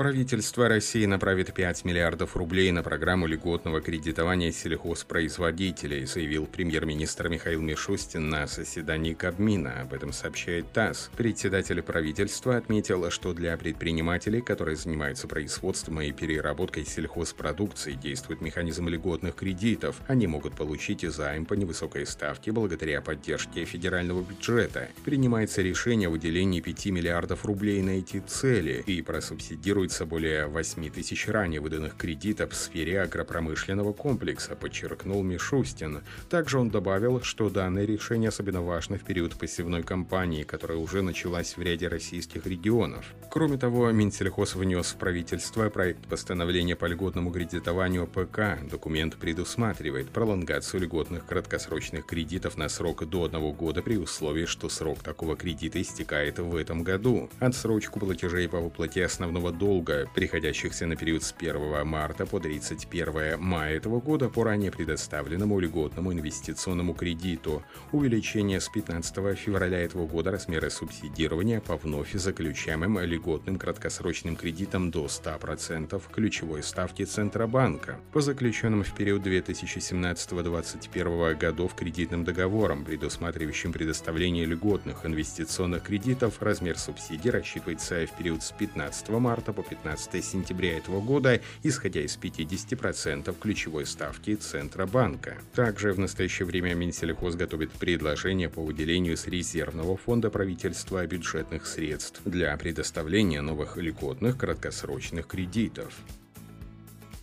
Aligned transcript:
Правительство 0.00 0.66
России 0.66 1.04
направит 1.04 1.52
5 1.52 1.84
миллиардов 1.84 2.34
рублей 2.34 2.72
на 2.72 2.82
программу 2.82 3.26
льготного 3.26 3.82
кредитования 3.82 4.50
сельхозпроизводителей, 4.50 6.06
заявил 6.06 6.46
премьер-министр 6.46 7.28
Михаил 7.28 7.60
Мишустин 7.60 8.30
на 8.30 8.46
заседании 8.46 9.12
Кабмина. 9.12 9.82
Об 9.82 9.92
этом 9.92 10.14
сообщает 10.14 10.72
ТАСС. 10.72 11.10
Председатель 11.18 11.82
правительства 11.82 12.56
отметил, 12.56 13.10
что 13.10 13.34
для 13.34 13.54
предпринимателей, 13.58 14.40
которые 14.40 14.76
занимаются 14.76 15.28
производством 15.28 16.00
и 16.00 16.12
переработкой 16.12 16.86
сельхозпродукции, 16.86 17.92
действует 17.92 18.40
механизм 18.40 18.88
льготных 18.88 19.34
кредитов. 19.34 20.00
Они 20.06 20.26
могут 20.26 20.54
получить 20.54 21.02
займ 21.02 21.44
по 21.44 21.52
невысокой 21.52 22.06
ставке 22.06 22.52
благодаря 22.52 23.02
поддержке 23.02 23.66
федерального 23.66 24.22
бюджета. 24.22 24.88
Принимается 25.04 25.60
решение 25.60 26.08
о 26.08 26.12
выделении 26.12 26.62
5 26.62 26.86
миллиардов 26.86 27.44
рублей 27.44 27.82
на 27.82 27.98
эти 27.98 28.20
цели 28.20 28.82
и 28.86 29.02
просубсидирует 29.02 29.89
фиксируется 29.90 30.06
более 30.06 30.46
8 30.46 30.90
тысяч 30.90 31.28
ранее 31.28 31.60
выданных 31.60 31.96
кредитов 31.96 32.52
в 32.52 32.56
сфере 32.56 33.02
агропромышленного 33.02 33.92
комплекса, 33.92 34.54
подчеркнул 34.54 35.22
Мишустин. 35.22 36.02
Также 36.28 36.58
он 36.58 36.70
добавил, 36.70 37.20
что 37.22 37.50
данное 37.50 37.84
решение 37.84 38.28
особенно 38.28 38.62
важно 38.62 38.98
в 38.98 39.04
период 39.04 39.34
посевной 39.34 39.82
кампании, 39.82 40.44
которая 40.44 40.78
уже 40.78 41.02
началась 41.02 41.56
в 41.56 41.62
ряде 41.62 41.88
российских 41.88 42.46
регионов. 42.46 43.04
Кроме 43.30 43.58
того, 43.58 43.90
Минсельхоз 43.90 44.54
внес 44.54 44.92
в 44.92 44.96
правительство 44.96 45.68
проект 45.70 46.06
постановления 46.06 46.76
по 46.76 46.86
льготному 46.86 47.32
кредитованию 47.32 48.06
ПК. 48.06 48.58
Документ 48.70 49.16
предусматривает 49.16 50.10
пролонгацию 50.10 50.82
льготных 50.82 51.26
краткосрочных 51.26 52.06
кредитов 52.06 52.56
на 52.56 52.68
срок 52.68 53.08
до 53.08 53.24
одного 53.24 53.52
года 53.52 53.82
при 53.82 53.96
условии, 53.96 54.46
что 54.46 54.68
срок 54.68 55.02
такого 55.02 55.36
кредита 55.36 55.80
истекает 55.80 56.38
в 56.38 56.54
этом 56.54 56.84
году. 56.84 57.28
Отсрочку 57.40 58.00
платежей 58.00 58.48
по 58.48 58.60
выплате 58.60 59.04
основного 59.04 59.52
долга 59.52 59.79
долга, 59.80 60.08
приходящихся 60.14 60.86
на 60.86 60.96
период 60.96 61.22
с 61.22 61.34
1 61.36 61.86
марта 61.86 62.24
по 62.26 62.40
31 62.40 63.40
мая 63.40 63.76
этого 63.76 64.00
года 64.00 64.28
по 64.28 64.44
ранее 64.44 64.70
предоставленному 64.70 65.58
льготному 65.58 66.12
инвестиционному 66.12 66.92
кредиту, 66.94 67.62
увеличение 67.92 68.60
с 68.60 68.68
15 68.68 69.38
февраля 69.38 69.78
этого 69.78 70.06
года 70.06 70.30
размера 70.30 70.68
субсидирования 70.70 71.60
по 71.60 71.76
вновь 71.76 72.12
заключаемым 72.12 73.00
льготным 73.00 73.58
краткосрочным 73.58 74.36
кредитам 74.36 74.90
до 74.90 75.06
100% 75.06 76.02
ключевой 76.12 76.62
ставки 76.62 77.04
Центробанка, 77.04 77.98
по 78.12 78.20
заключенным 78.20 78.84
в 78.84 78.94
период 78.94 79.26
2017-2021 79.26 81.38
годов 81.38 81.74
кредитным 81.74 82.24
договорам, 82.24 82.84
предусматривающим 82.84 83.72
предоставление 83.72 84.44
льготных 84.44 85.06
инвестиционных 85.06 85.84
кредитов, 85.84 86.42
размер 86.42 86.78
субсидий 86.78 87.30
рассчитывается 87.30 88.04
в 88.06 88.16
период 88.16 88.42
с 88.42 88.52
15 88.52 89.08
марта 89.10 89.52
по 89.52 89.59
по 89.60 89.68
15 89.68 90.24
сентября 90.24 90.78
этого 90.78 91.00
года, 91.00 91.40
исходя 91.62 92.00
из 92.00 92.16
50% 92.16 93.34
ключевой 93.38 93.84
ставки 93.84 94.34
Центробанка. 94.34 95.36
Также 95.54 95.92
в 95.92 95.98
настоящее 95.98 96.46
время 96.46 96.74
Минсельхоз 96.74 97.34
готовит 97.34 97.70
предложение 97.72 98.48
по 98.48 98.62
выделению 98.62 99.16
с 99.16 99.26
резервного 99.26 99.96
фонда 99.96 100.30
правительства 100.30 101.06
бюджетных 101.06 101.66
средств 101.66 102.22
для 102.24 102.56
предоставления 102.56 103.42
новых 103.42 103.76
льготных 103.76 104.38
краткосрочных 104.38 105.26
кредитов. 105.26 105.92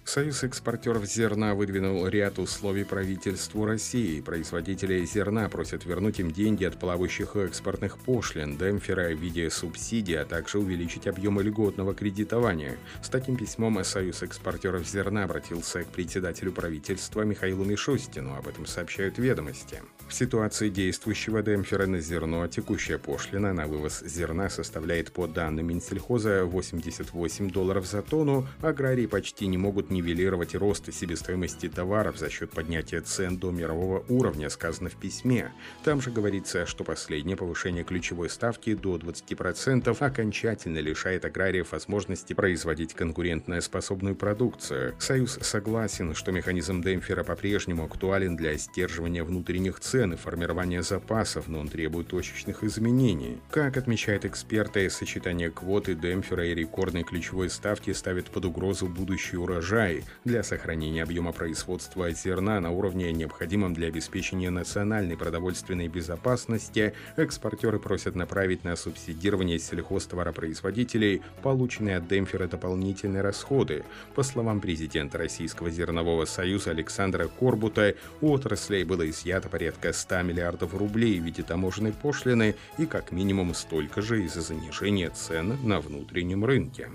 Союз 0.07 0.41
экспортеров 0.45 1.05
зерна 1.05 1.53
выдвинул 1.53 2.07
ряд 2.07 2.39
условий 2.39 2.85
правительству 2.85 3.65
России. 3.65 4.21
Производители 4.21 5.03
зерна 5.03 5.49
просят 5.49 5.83
вернуть 5.83 6.21
им 6.21 6.31
деньги 6.31 6.63
от 6.63 6.79
плавающих 6.79 7.35
экспортных 7.35 7.97
пошлин, 7.97 8.57
демпфера 8.57 9.09
в 9.09 9.19
виде 9.19 9.49
субсидий, 9.49 10.17
а 10.17 10.23
также 10.23 10.59
увеличить 10.59 11.07
объемы 11.07 11.43
льготного 11.43 11.93
кредитования. 11.93 12.77
С 13.01 13.09
таким 13.09 13.35
письмом 13.35 13.83
Союз 13.83 14.23
экспортеров 14.23 14.87
зерна 14.87 15.25
обратился 15.25 15.83
к 15.83 15.87
председателю 15.87 16.53
правительства 16.53 17.23
Михаилу 17.23 17.65
Мишустину. 17.65 18.33
Об 18.33 18.47
этом 18.47 18.65
сообщают 18.65 19.17
ведомости. 19.17 19.81
В 20.07 20.13
ситуации 20.13 20.69
действующего 20.69 21.43
демпфера 21.43 21.85
на 21.85 21.99
зерно 21.99 22.47
текущая 22.47 22.97
пошлина 22.97 23.51
на 23.51 23.67
вывоз 23.67 24.01
зерна 24.05 24.49
составляет 24.49 25.11
по 25.11 25.27
данным 25.27 25.67
Минсельхоза 25.67 26.45
88 26.45 27.49
долларов 27.49 27.85
за 27.85 28.01
тонну, 28.01 28.47
аграрии 28.61 29.05
почти 29.05 29.47
не 29.47 29.57
могут 29.57 29.91
нивелировать 29.97 30.53
рост 30.53 30.93
себестоимости 30.93 31.67
товаров 31.67 32.17
за 32.17 32.29
счет 32.29 32.51
поднятия 32.51 33.01
цен 33.01 33.37
до 33.37 33.51
мирового 33.51 34.05
уровня, 34.09 34.49
сказано 34.49 34.89
в 34.89 34.95
письме. 34.95 35.51
Там 35.83 36.01
же 36.01 36.11
говорится, 36.11 36.67
что 36.67 36.83
последнее 36.83 37.35
повышение 37.35 37.83
ключевой 37.83 38.29
ставки 38.29 38.75
до 38.75 38.97
20% 38.97 39.97
окончательно 39.99 40.77
лишает 40.77 41.25
аграриев 41.25 41.71
возможности 41.71 42.33
производить 42.33 42.93
конкурентно 42.93 43.59
способную 43.61 44.15
продукцию. 44.15 44.93
Союз 44.99 45.39
согласен, 45.41 46.13
что 46.13 46.31
механизм 46.31 46.81
демпфера 46.83 47.23
по-прежнему 47.23 47.83
актуален 47.83 48.35
для 48.35 48.55
сдерживания 48.55 49.23
внутренних 49.23 49.79
цен 49.79 50.13
и 50.13 50.17
формирования 50.17 50.83
запасов, 50.83 51.47
но 51.47 51.59
он 51.59 51.69
требует 51.69 52.07
точечных 52.07 52.63
изменений. 52.63 53.39
Как 53.49 53.77
отмечают 53.77 54.25
эксперты, 54.25 54.89
сочетание 54.91 55.49
квоты, 55.49 55.95
демпфера 55.95 56.45
и 56.45 56.53
рекордной 56.53 57.03
ключевой 57.03 57.49
ставки 57.49 57.91
ставит 57.93 58.29
под 58.29 58.45
угрозу 58.45 58.87
будущий 58.87 59.37
урожай 59.37 59.86
для 60.25 60.43
сохранения 60.43 61.03
объема 61.03 61.31
производства 61.31 62.11
зерна 62.11 62.59
на 62.59 62.71
уровне, 62.71 63.11
необходимом 63.11 63.73
для 63.73 63.87
обеспечения 63.87 64.49
национальной 64.49 65.17
продовольственной 65.17 65.87
безопасности. 65.87 66.93
Экспортеры 67.15 67.79
просят 67.79 68.15
направить 68.15 68.63
на 68.63 68.75
субсидирование 68.75 69.59
сельхозтоваропроизводителей 69.59 71.21
полученные 71.41 71.97
от 71.97 72.07
демпфера 72.07 72.47
дополнительные 72.47 73.21
расходы. 73.21 73.83
По 74.15 74.23
словам 74.23 74.61
президента 74.61 75.17
Российского 75.17 75.69
зернового 75.69 76.25
союза 76.25 76.71
Александра 76.71 77.27
Корбута, 77.27 77.95
у 78.21 78.33
отрасли 78.33 78.83
было 78.83 79.09
изъято 79.09 79.49
порядка 79.49 79.93
100 79.93 80.21
миллиардов 80.23 80.73
рублей 80.73 81.19
в 81.19 81.23
виде 81.23 81.43
таможенной 81.43 81.93
пошлины 81.93 82.55
и 82.77 82.85
как 82.85 83.11
минимум 83.11 83.53
столько 83.53 84.01
же 84.01 84.23
из-за 84.23 84.41
занижения 84.41 85.09
цен 85.09 85.57
на 85.63 85.79
внутреннем 85.79 86.45
рынке 86.45 86.89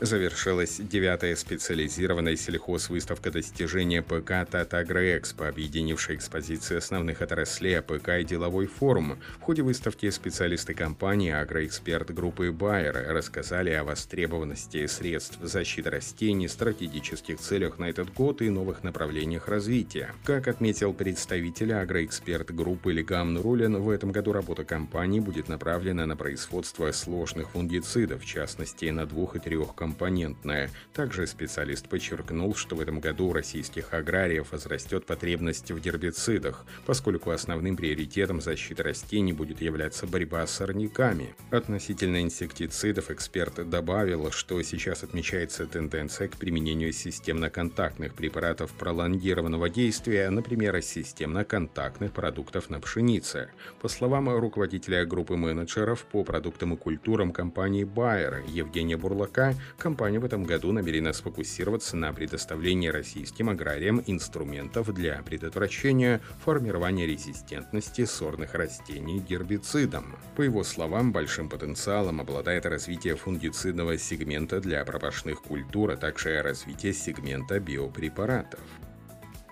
завершилась 0.00 0.76
девятая 0.78 1.36
специализированная 1.36 2.36
сельхозвыставка 2.36 3.30
достижения 3.30 4.02
АПК 4.02 4.48
«Татагроэкспо», 4.50 5.48
объединившая 5.48 6.16
экспозиции 6.16 6.76
основных 6.76 7.20
отраслей 7.22 7.78
АПК 7.78 8.20
и 8.20 8.24
деловой 8.24 8.66
форум. 8.66 9.18
В 9.38 9.42
ходе 9.42 9.62
выставки 9.62 10.08
специалисты 10.10 10.74
компании 10.74 11.32
«Агроэксперт» 11.32 12.12
группы 12.14 12.50
«Байер» 12.50 13.06
рассказали 13.08 13.70
о 13.70 13.84
востребованности 13.84 14.86
средств 14.86 15.38
защиты 15.42 15.90
растений, 15.90 16.48
стратегических 16.48 17.38
целях 17.38 17.78
на 17.78 17.90
этот 17.90 18.12
год 18.14 18.40
и 18.42 18.48
новых 18.48 18.82
направлениях 18.82 19.48
развития. 19.48 20.14
Как 20.24 20.48
отметил 20.48 20.94
представитель 20.94 21.74
«Агроэксперт» 21.74 22.54
группы 22.54 22.92
Легам 22.92 23.34
Нурулин, 23.34 23.76
в 23.76 23.90
этом 23.90 24.12
году 24.12 24.32
работа 24.32 24.64
компании 24.64 25.20
будет 25.20 25.48
направлена 25.48 26.06
на 26.06 26.16
производство 26.16 26.90
сложных 26.92 27.50
фунгицидов, 27.50 28.22
в 28.22 28.26
частности 28.26 28.86
на 28.86 29.04
двух 29.06 29.36
и 29.36 29.38
трех 29.38 29.74
компаниях 29.74 29.89
многокомпонентная. 29.90 30.70
Также 30.92 31.26
специалист 31.26 31.88
подчеркнул, 31.88 32.54
что 32.54 32.76
в 32.76 32.80
этом 32.80 33.00
году 33.00 33.28
у 33.28 33.32
российских 33.32 33.92
аграриев 33.92 34.52
возрастет 34.52 35.06
потребность 35.06 35.70
в 35.70 35.80
гербицидах, 35.80 36.64
поскольку 36.86 37.30
основным 37.30 37.76
приоритетом 37.76 38.40
защиты 38.40 38.82
растений 38.82 39.32
будет 39.32 39.60
являться 39.60 40.06
борьба 40.06 40.46
с 40.46 40.52
сорняками. 40.52 41.34
Относительно 41.50 42.22
инсектицидов 42.22 43.10
эксперт 43.10 43.68
добавил, 43.68 44.30
что 44.30 44.62
сейчас 44.62 45.02
отмечается 45.02 45.66
тенденция 45.66 46.28
к 46.28 46.36
применению 46.36 46.92
системно-контактных 46.92 48.14
препаратов 48.14 48.72
пролонгированного 48.72 49.68
действия, 49.70 50.30
например, 50.30 50.80
системно-контактных 50.82 52.12
продуктов 52.12 52.70
на 52.70 52.80
пшенице. 52.80 53.50
По 53.80 53.88
словам 53.88 54.28
руководителя 54.28 55.04
группы 55.04 55.36
менеджеров 55.36 56.04
по 56.04 56.22
продуктам 56.24 56.74
и 56.74 56.76
культурам 56.76 57.32
компании 57.32 57.84
Bayer 57.84 58.48
Евгения 58.48 58.96
Бурлака, 58.96 59.54
компания 59.80 60.20
в 60.20 60.24
этом 60.24 60.44
году 60.44 60.70
намерена 60.70 61.12
сфокусироваться 61.12 61.96
на 61.96 62.12
предоставлении 62.12 62.88
российским 62.88 63.48
аграриям 63.48 64.00
инструментов 64.06 64.94
для 64.94 65.20
предотвращения 65.22 66.20
формирования 66.44 67.06
резистентности 67.06 68.04
сорных 68.04 68.54
растений 68.54 69.18
гербицидам. 69.18 70.16
По 70.36 70.42
его 70.42 70.62
словам, 70.62 71.10
большим 71.10 71.48
потенциалом 71.48 72.20
обладает 72.20 72.66
развитие 72.66 73.16
фунгицидного 73.16 73.98
сегмента 73.98 74.60
для 74.60 74.84
пропашных 74.84 75.42
культур, 75.42 75.90
а 75.90 75.96
также 75.96 76.42
развитие 76.42 76.92
сегмента 76.92 77.58
биопрепаратов. 77.58 78.60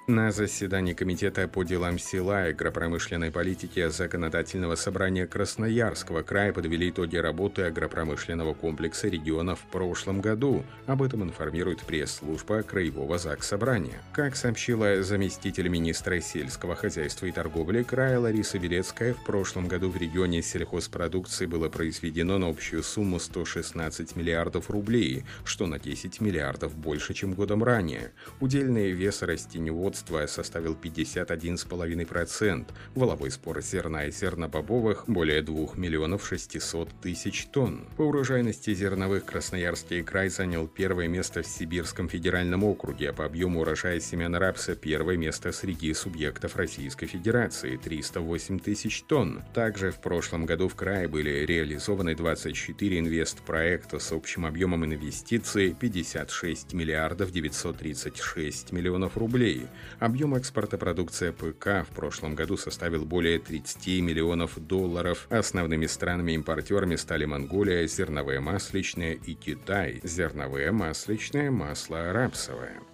На 0.08 0.32
заседании 0.32 0.94
Комитета 0.94 1.46
по 1.48 1.64
делам 1.64 1.98
села 1.98 2.46
и 2.46 2.52
агропромышленной 2.52 3.30
политики 3.30 3.86
Законодательного 3.90 4.74
собрания 4.74 5.26
Красноярского 5.26 6.22
края 6.22 6.54
подвели 6.54 6.88
итоги 6.88 7.16
работы 7.16 7.64
агропромышленного 7.64 8.54
комплекса 8.54 9.08
региона 9.08 9.54
в 9.54 9.60
прошлом 9.70 10.22
году. 10.22 10.64
Об 10.86 11.02
этом 11.02 11.24
информирует 11.24 11.82
пресс-служба 11.82 12.62
Краевого 12.62 13.18
ЗАГС-собрания. 13.18 14.00
Как 14.14 14.34
сообщила 14.34 15.02
заместитель 15.02 15.68
министра 15.68 16.22
сельского 16.22 16.74
хозяйства 16.74 17.26
и 17.26 17.30
торговли 17.30 17.82
края 17.82 18.18
Лариса 18.18 18.58
Белецкая, 18.58 19.12
в 19.12 19.22
прошлом 19.24 19.68
году 19.68 19.90
в 19.90 19.98
регионе 19.98 20.40
сельхозпродукции 20.40 21.44
было 21.44 21.68
произведено 21.68 22.38
на 22.38 22.48
общую 22.48 22.82
сумму 22.82 23.20
116 23.20 24.16
миллиардов 24.16 24.70
рублей, 24.70 25.26
что 25.44 25.66
на 25.66 25.78
10 25.78 26.22
миллиардов 26.22 26.74
больше, 26.74 27.12
чем 27.12 27.34
годом 27.34 27.62
ранее. 27.62 28.12
Удельный 28.40 28.92
вес 28.92 29.20
растеневодства 29.20 29.97
производства 30.02 30.26
составил 30.26 30.74
51,5%, 30.74 32.66
воловой 32.94 33.30
спор 33.30 33.60
зерна 33.62 34.04
и 34.06 34.10
зернобобовых– 34.10 35.04
более 35.06 35.42
2 35.42 35.74
миллионов 35.76 36.26
600 36.26 36.88
тысяч 37.00 37.46
тонн. 37.46 37.86
По 37.96 38.02
урожайности 38.02 38.74
зерновых 38.74 39.24
Красноярский 39.24 40.02
край 40.02 40.28
занял 40.28 40.66
первое 40.66 41.08
место 41.08 41.42
в 41.42 41.46
Сибирском 41.46 42.08
федеральном 42.08 42.64
округе, 42.64 43.10
а 43.10 43.12
по 43.12 43.24
объему 43.24 43.60
урожая 43.60 44.00
семян 44.00 44.34
рапса– 44.34 44.74
первое 44.76 45.16
место 45.16 45.52
среди 45.52 45.92
субъектов 45.94 46.56
Российской 46.56 47.06
Федерации– 47.06 47.76
308 47.82 48.58
тысяч 48.58 49.02
тонн. 49.02 49.42
Также 49.54 49.90
в 49.90 50.00
прошлом 50.00 50.46
году 50.46 50.68
в 50.68 50.74
крае 50.74 51.08
были 51.08 51.44
реализованы 51.46 52.14
24 52.14 52.98
инвестпроекта 52.98 53.98
с 53.98 54.12
общим 54.12 54.46
объемом 54.46 54.84
инвестиций 54.84 55.74
56 55.78 56.72
миллиардов 56.72 57.30
936 57.32 58.72
миллионов 58.72 59.16
рублей. 59.16 59.66
Объем 59.98 60.34
экспорта 60.34 60.78
продукции 60.78 61.30
ПК 61.30 61.86
в 61.88 61.94
прошлом 61.94 62.34
году 62.34 62.56
составил 62.56 63.04
более 63.04 63.38
30 63.38 64.02
миллионов 64.02 64.58
долларов. 64.58 65.26
Основными 65.30 65.86
странами-импортерами 65.86 66.96
стали 66.96 67.24
Монголия, 67.24 67.86
зерновые 67.86 68.40
масличные 68.40 69.14
и 69.14 69.34
Китай, 69.34 70.00
зерновые 70.02 70.70
масличные, 70.72 71.50
масло 71.50 72.12
рапсовое. 72.12 72.87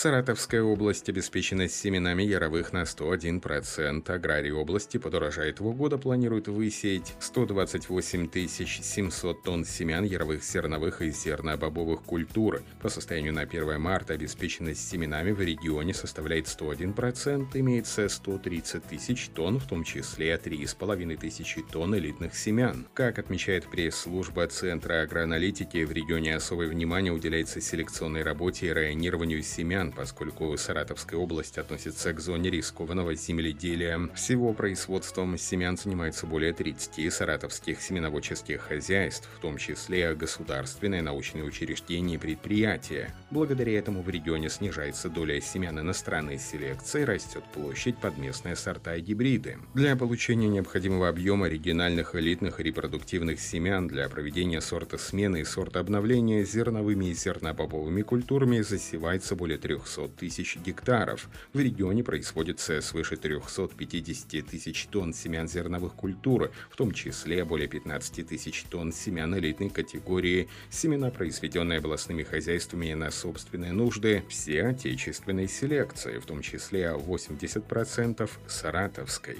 Саратовская 0.00 0.62
область 0.62 1.10
обеспечена 1.10 1.68
семенами 1.68 2.22
яровых 2.22 2.72
на 2.72 2.84
101%. 2.84 4.10
Аграрий 4.10 4.50
области 4.50 4.96
под 4.96 5.12
урожай 5.12 5.50
этого 5.50 5.74
года 5.74 5.98
планирует 5.98 6.48
высеять 6.48 7.14
128 7.20 8.30
700 8.82 9.42
тонн 9.42 9.66
семян 9.66 10.04
яровых 10.04 10.42
зерновых 10.42 11.02
и 11.02 11.10
зернобобовых 11.10 12.00
культур. 12.00 12.62
По 12.80 12.88
состоянию 12.88 13.34
на 13.34 13.42
1 13.42 13.78
марта 13.78 14.14
обеспеченность 14.14 14.88
семенами 14.88 15.32
в 15.32 15.40
регионе 15.42 15.92
составляет 15.92 16.46
101%, 16.46 17.48
имеется 17.52 18.08
130 18.08 18.82
тысяч 18.82 19.28
тонн, 19.34 19.58
в 19.58 19.68
том 19.68 19.84
числе 19.84 20.34
3,5 20.42 21.16
тысячи 21.18 21.60
тонн 21.60 21.94
элитных 21.94 22.34
семян. 22.34 22.86
Как 22.94 23.18
отмечает 23.18 23.70
пресс-служба 23.70 24.46
Центра 24.46 25.02
агроаналитики, 25.02 25.84
в 25.84 25.92
регионе 25.92 26.36
особое 26.36 26.68
внимание 26.68 27.12
уделяется 27.12 27.60
селекционной 27.60 28.22
работе 28.22 28.68
и 28.68 28.72
районированию 28.72 29.42
семян 29.42 29.89
поскольку 29.92 30.56
Саратовская 30.56 31.18
область 31.18 31.58
относится 31.58 32.12
к 32.12 32.20
зоне 32.20 32.50
рискованного 32.50 33.14
земледелия. 33.14 34.08
Всего 34.14 34.52
производством 34.52 35.36
семян 35.38 35.76
занимается 35.76 36.26
более 36.26 36.52
30 36.52 37.12
саратовских 37.12 37.80
семеноводческих 37.80 38.60
хозяйств, 38.60 39.28
в 39.36 39.40
том 39.40 39.56
числе 39.56 40.14
государственные 40.14 41.02
научные 41.02 41.44
учреждения 41.44 42.14
и 42.14 42.18
предприятия. 42.18 43.14
Благодаря 43.30 43.78
этому 43.78 44.02
в 44.02 44.08
регионе 44.08 44.48
снижается 44.48 45.08
доля 45.08 45.40
семян 45.40 45.78
иностранной 45.78 46.38
селекции, 46.38 47.02
растет 47.02 47.44
площадь 47.52 47.96
под 47.98 48.18
местные 48.18 48.56
сорта 48.56 48.96
и 48.96 49.00
гибриды. 49.00 49.58
Для 49.74 49.96
получения 49.96 50.48
необходимого 50.48 51.08
объема 51.08 51.46
оригинальных 51.46 52.14
элитных 52.14 52.60
репродуктивных 52.60 53.40
семян 53.40 53.88
для 53.88 54.08
проведения 54.08 54.60
сорта 54.60 54.98
смены 54.98 55.40
и 55.40 55.44
сорта 55.44 55.80
обновления 55.80 56.44
зерновыми 56.44 57.06
и 57.06 57.14
зернобобовыми 57.14 58.02
культурами 58.02 58.60
засевается 58.60 59.34
более 59.34 59.58
3 59.58 59.69
300 59.70 60.08
тысяч 60.08 60.56
гектаров. 60.56 61.28
В 61.52 61.60
регионе 61.60 62.02
производится 62.02 62.80
свыше 62.80 63.16
350 63.16 64.46
тысяч 64.46 64.86
тонн 64.90 65.14
семян 65.14 65.46
зерновых 65.46 65.94
культур, 65.94 66.50
в 66.70 66.76
том 66.76 66.92
числе 66.92 67.44
более 67.44 67.68
15 67.68 68.26
тысяч 68.26 68.64
тонн 68.64 68.92
семян 68.92 69.36
элитной 69.38 69.70
категории, 69.70 70.48
семена, 70.70 71.10
произведенные 71.10 71.78
областными 71.78 72.24
хозяйствами 72.24 72.92
на 72.94 73.10
собственные 73.10 73.72
нужды, 73.72 74.24
все 74.28 74.64
отечественной 74.64 75.48
селекции, 75.48 76.18
в 76.18 76.26
том 76.26 76.42
числе 76.42 76.92
80% 76.96 78.28
саратовской. 78.48 79.38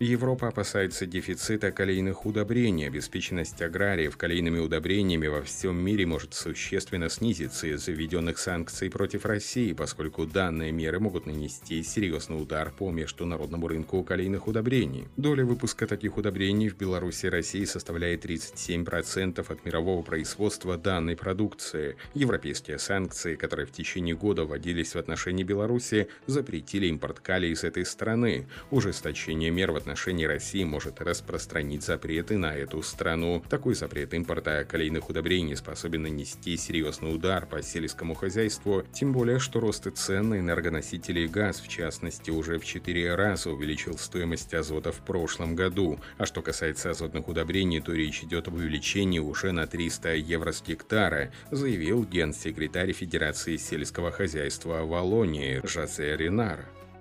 Европа 0.00 0.48
опасается 0.48 1.06
дефицита 1.06 1.70
калийных 1.70 2.26
удобрений. 2.26 2.88
Обеспеченность 2.88 3.62
аграриев 3.62 4.16
калийными 4.16 4.58
удобрениями 4.58 5.28
во 5.28 5.40
всем 5.42 5.76
мире 5.76 6.04
может 6.04 6.34
существенно 6.34 7.08
снизиться 7.08 7.68
из-за 7.68 7.92
введенных 7.92 8.38
санкций 8.38 8.90
против 8.90 9.24
России, 9.24 9.72
поскольку 9.72 10.26
данные 10.26 10.72
меры 10.72 10.98
могут 10.98 11.26
нанести 11.26 11.80
серьезный 11.84 12.42
удар 12.42 12.72
по 12.76 12.90
международному 12.90 13.68
рынку 13.68 14.02
калийных 14.02 14.48
удобрений. 14.48 15.06
Доля 15.16 15.44
выпуска 15.44 15.86
таких 15.86 16.16
удобрений 16.16 16.70
в 16.70 16.76
Беларуси 16.76 17.26
и 17.26 17.28
России 17.30 17.64
составляет 17.64 18.24
37% 18.24 19.46
от 19.48 19.64
мирового 19.64 20.02
производства 20.02 20.76
данной 20.76 21.14
продукции. 21.14 21.96
Европейские 22.14 22.80
санкции, 22.80 23.36
которые 23.36 23.66
в 23.66 23.70
течение 23.70 24.16
года 24.16 24.44
вводились 24.44 24.96
в 24.96 24.98
отношении 24.98 25.44
Беларуси, 25.44 26.08
запретили 26.26 26.86
импорт 26.88 27.20
калия 27.20 27.52
из 27.52 27.62
этой 27.62 27.86
страны. 27.86 28.48
Ужесточение 28.72 29.52
мер 29.52 29.70
в 29.70 29.83
отношении 29.84 30.24
России 30.24 30.64
может 30.64 31.02
распространить 31.02 31.82
запреты 31.82 32.38
на 32.38 32.56
эту 32.56 32.82
страну. 32.82 33.42
Такой 33.50 33.74
запрет 33.74 34.14
импорта 34.14 34.64
калийных 34.64 35.10
удобрений 35.10 35.56
способен 35.56 36.02
нанести 36.02 36.56
серьезный 36.56 37.14
удар 37.14 37.44
по 37.44 37.62
сельскому 37.62 38.14
хозяйству, 38.14 38.82
тем 38.94 39.12
более, 39.12 39.38
что 39.38 39.60
рост 39.60 39.86
цен 39.94 40.30
на 40.30 40.38
энергоносители 40.40 41.20
и 41.20 41.28
газ, 41.28 41.60
в 41.60 41.68
частности, 41.68 42.30
уже 42.30 42.58
в 42.58 42.64
4 42.64 43.14
раза 43.14 43.50
увеличил 43.50 43.98
стоимость 43.98 44.54
азота 44.54 44.90
в 44.90 45.04
прошлом 45.04 45.54
году. 45.54 46.00
А 46.16 46.24
что 46.24 46.40
касается 46.40 46.90
азотных 46.90 47.28
удобрений, 47.28 47.80
то 47.80 47.92
речь 47.92 48.22
идет 48.22 48.48
об 48.48 48.54
увеличении 48.54 49.18
уже 49.18 49.52
на 49.52 49.66
300 49.66 50.14
евро 50.14 50.52
с 50.52 50.62
гектара, 50.62 51.30
заявил 51.50 52.04
генсекретарь 52.04 52.92
Федерации 52.92 53.58
сельского 53.58 54.10
хозяйства 54.10 54.82
Волонии 54.84 55.60
Жозе 55.62 56.16
Ренар. 56.16 56.64